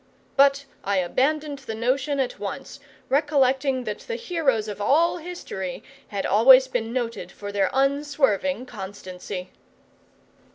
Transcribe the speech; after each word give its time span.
But 0.35 0.65
I 0.83 0.97
abandoned 0.97 1.59
the 1.59 1.75
notion 1.75 2.19
at 2.19 2.39
once, 2.39 2.79
recollecting 3.07 3.83
that 3.83 3.99
the 3.99 4.15
heroes 4.15 4.67
of 4.67 4.81
all 4.81 5.17
history 5.17 5.83
had 6.07 6.25
always 6.25 6.67
been 6.67 6.91
noted 6.91 7.31
for 7.31 7.51
their 7.51 7.69
unswerving 7.71 8.65
constancy. 8.65 9.51